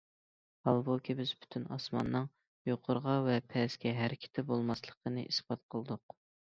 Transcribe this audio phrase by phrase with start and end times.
[0.69, 2.27] ھالبۇكى، بىز پۈتۈن ئاسماننىڭ
[2.71, 6.23] يۇقىرىغا ۋە پەسكە ھەرىكىتى بولماسلىقىنى ئىسپات قىلدۇق.